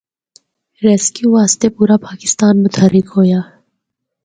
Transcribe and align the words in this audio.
ریسکیو 0.83 1.27
واسطے 1.37 1.67
پورا 1.75 1.95
پاکستان 2.07 2.53
متحرک 2.63 3.07
ہویا۔ 3.15 3.39